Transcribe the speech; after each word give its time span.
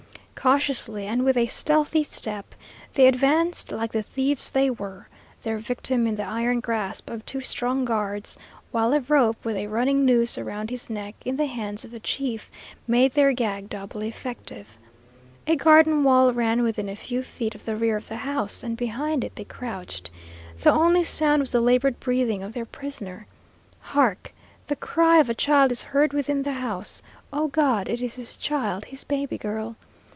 Cautiously 0.33 1.05
and 1.05 1.23
with 1.23 1.37
a 1.37 1.45
stealthy 1.45 2.01
step, 2.01 2.55
they 2.95 3.05
advanced 3.05 3.71
like 3.71 3.91
the 3.91 4.01
thieves 4.01 4.49
they 4.49 4.71
were, 4.71 5.07
their 5.43 5.59
victim 5.59 6.07
in 6.07 6.15
the 6.15 6.23
iron 6.23 6.59
grasp 6.61 7.11
of 7.11 7.23
two 7.27 7.41
strong 7.41 7.85
guards, 7.85 8.39
while 8.71 8.91
a 8.91 9.01
rope 9.01 9.37
with 9.45 9.55
a 9.55 9.67
running 9.67 10.03
noose 10.03 10.39
around 10.39 10.71
his 10.71 10.89
neck, 10.89 11.13
in 11.23 11.37
the 11.37 11.45
hands 11.45 11.85
of 11.85 11.91
the 11.91 11.99
chief, 11.99 12.49
made 12.87 13.11
their 13.11 13.33
gag 13.33 13.69
doubly 13.69 14.07
effective. 14.07 14.79
A 15.45 15.55
garden 15.55 16.03
wall 16.03 16.33
ran 16.33 16.63
within 16.63 16.89
a 16.89 16.95
few 16.95 17.21
feet 17.21 17.53
of 17.53 17.65
the 17.65 17.75
rear 17.75 17.95
of 17.95 18.07
the 18.07 18.15
house, 18.17 18.63
and 18.63 18.75
behind 18.75 19.23
it 19.23 19.35
they 19.35 19.45
crouched. 19.45 20.09
The 20.59 20.71
only 20.71 21.03
sound 21.03 21.41
was 21.43 21.51
the 21.51 21.61
labored 21.61 21.99
breathing 21.99 22.41
of 22.41 22.53
their 22.53 22.65
prisoner. 22.65 23.27
Hark! 23.79 24.33
the 24.65 24.75
cry 24.75 25.19
of 25.19 25.29
a 25.29 25.35
child 25.35 25.71
is 25.71 25.83
heard 25.83 26.13
within 26.13 26.41
the 26.41 26.53
house. 26.53 27.03
Oh, 27.31 27.49
God! 27.49 27.87
it 27.87 28.01
is 28.01 28.15
his 28.15 28.37
child, 28.37 28.85
his 28.85 29.03
baby 29.03 29.37
girl. 29.37 29.75